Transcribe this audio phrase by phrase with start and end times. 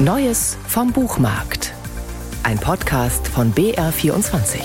[0.00, 1.74] Neues vom Buchmarkt.
[2.44, 4.60] Ein Podcast von BR24.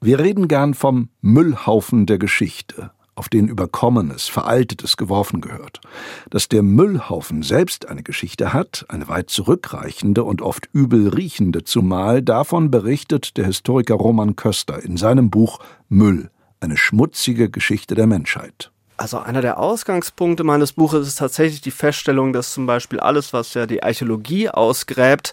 [0.00, 5.82] Wir reden gern vom Müllhaufen der Geschichte, auf den Überkommenes, Veraltetes geworfen gehört.
[6.30, 12.22] Dass der Müllhaufen selbst eine Geschichte hat, eine weit zurückreichende und oft übel riechende zumal,
[12.22, 15.58] davon berichtet der Historiker Roman Köster in seinem Buch
[15.90, 16.30] Müll,
[16.60, 18.72] eine schmutzige Geschichte der Menschheit.
[19.00, 23.54] Also einer der Ausgangspunkte meines Buches ist tatsächlich die Feststellung, dass zum Beispiel alles, was
[23.54, 25.32] ja die Archäologie ausgräbt,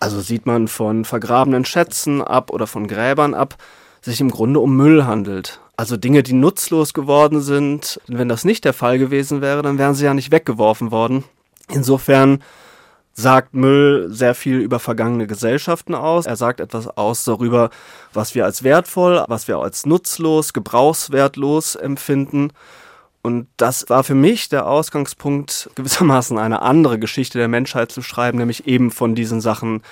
[0.00, 3.58] also sieht man von vergrabenen Schätzen ab oder von Gräbern ab,
[4.00, 5.60] sich im Grunde um Müll handelt.
[5.76, 8.00] Also Dinge, die nutzlos geworden sind.
[8.06, 11.22] Wenn das nicht der Fall gewesen wäre, dann wären sie ja nicht weggeworfen worden.
[11.68, 12.42] Insofern
[13.12, 16.24] sagt Müll sehr viel über vergangene Gesellschaften aus.
[16.24, 17.68] Er sagt etwas aus darüber,
[18.14, 22.52] was wir als wertvoll, was wir als nutzlos, gebrauchswertlos empfinden.
[23.22, 28.38] Und das war für mich der Ausgangspunkt, gewissermaßen eine andere Geschichte der Menschheit zu schreiben,
[28.38, 29.82] nämlich eben von diesen Sachen,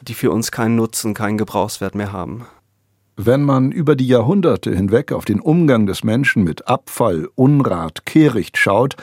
[0.00, 2.46] die für uns keinen Nutzen, keinen Gebrauchswert mehr haben.
[3.16, 8.56] Wenn man über die Jahrhunderte hinweg auf den Umgang des Menschen mit Abfall, Unrat, Kehricht
[8.56, 8.96] schaut,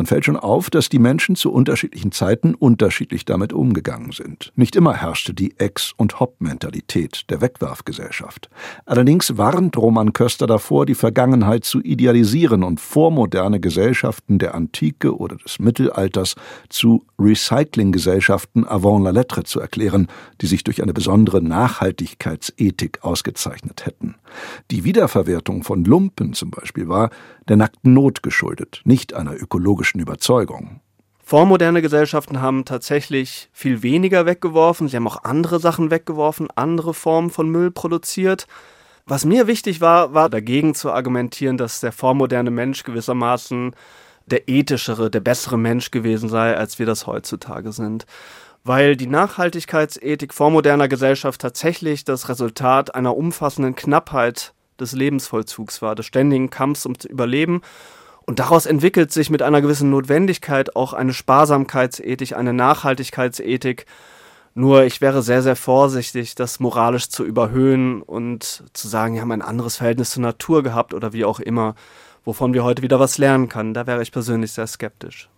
[0.00, 4.50] dann fällt schon auf, dass die Menschen zu unterschiedlichen Zeiten unterschiedlich damit umgegangen sind.
[4.56, 8.48] Nicht immer herrschte die Ex- und Hop-Mentalität der Wegwerfgesellschaft.
[8.86, 15.36] Allerdings warnt Roman Köster davor, die Vergangenheit zu idealisieren und vormoderne Gesellschaften der Antike oder
[15.36, 16.34] des Mittelalters
[16.70, 20.08] zu Recyclinggesellschaften avant la lettre zu erklären,
[20.40, 24.14] die sich durch eine besondere Nachhaltigkeitsethik ausgezeichnet hätten.
[24.70, 27.10] Die Wiederverwertung von Lumpen zum Beispiel war
[27.50, 30.80] der nackten Not geschuldet, nicht einer ökologischen Überzeugung.
[31.24, 34.88] Vormoderne Gesellschaften haben tatsächlich viel weniger weggeworfen.
[34.88, 38.46] Sie haben auch andere Sachen weggeworfen, andere Formen von Müll produziert.
[39.06, 43.74] Was mir wichtig war, war dagegen zu argumentieren, dass der vormoderne Mensch gewissermaßen
[44.26, 48.06] der ethischere, der bessere Mensch gewesen sei, als wir das heutzutage sind.
[48.62, 56.06] Weil die Nachhaltigkeitsethik vormoderner Gesellschaft tatsächlich das Resultat einer umfassenden Knappheit des Lebensvollzugs war, des
[56.06, 57.62] ständigen Kampfs ums Überleben.
[58.30, 63.86] Und daraus entwickelt sich mit einer gewissen Notwendigkeit auch eine Sparsamkeitsethik, eine Nachhaltigkeitsethik.
[64.54, 69.32] Nur ich wäre sehr, sehr vorsichtig, das moralisch zu überhöhen und zu sagen, wir haben
[69.32, 71.74] ein anderes Verhältnis zur Natur gehabt oder wie auch immer,
[72.24, 73.74] wovon wir heute wieder was lernen können.
[73.74, 75.28] Da wäre ich persönlich sehr skeptisch.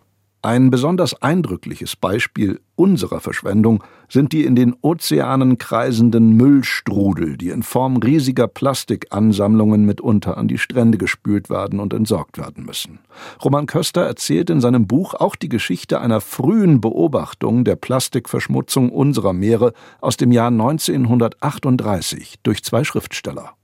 [0.44, 7.62] Ein besonders eindrückliches Beispiel unserer Verschwendung sind die in den Ozeanen kreisenden Müllstrudel, die in
[7.62, 12.98] Form riesiger Plastikansammlungen mitunter an die Strände gespült werden und entsorgt werden müssen.
[13.44, 19.34] Roman Köster erzählt in seinem Buch auch die Geschichte einer frühen Beobachtung der Plastikverschmutzung unserer
[19.34, 23.54] Meere aus dem Jahr 1938 durch zwei Schriftsteller.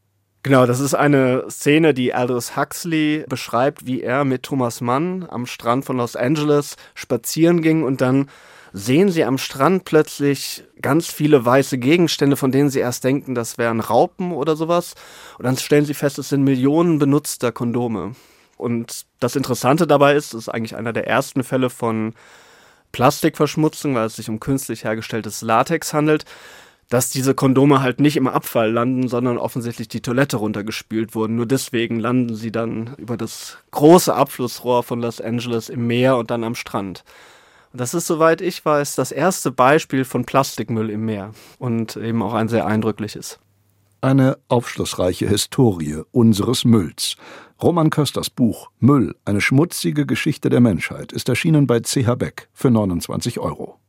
[0.44, 5.46] Genau, das ist eine Szene, die Aldous Huxley beschreibt, wie er mit Thomas Mann am
[5.46, 8.30] Strand von Los Angeles spazieren ging und dann
[8.72, 13.58] sehen sie am Strand plötzlich ganz viele weiße Gegenstände, von denen sie erst denken, das
[13.58, 14.94] wären Raupen oder sowas.
[15.38, 18.14] Und dann stellen sie fest, es sind Millionen benutzter Kondome.
[18.56, 22.14] Und das Interessante dabei ist, es ist eigentlich einer der ersten Fälle von
[22.92, 26.24] Plastikverschmutzung, weil es sich um künstlich hergestelltes Latex handelt
[26.88, 31.36] dass diese Kondome halt nicht im Abfall landen, sondern offensichtlich die Toilette runtergespült wurden.
[31.36, 36.30] Nur deswegen landen sie dann über das große Abflussrohr von Los Angeles im Meer und
[36.30, 37.04] dann am Strand.
[37.72, 42.22] Und das ist, soweit ich weiß, das erste Beispiel von Plastikmüll im Meer und eben
[42.22, 43.38] auch ein sehr eindrückliches.
[44.00, 47.16] Eine aufschlussreiche Historie unseres Mülls.
[47.60, 52.70] Roman Kösters Buch Müll, eine schmutzige Geschichte der Menschheit ist erschienen bei CH Beck für
[52.70, 53.78] 29 Euro.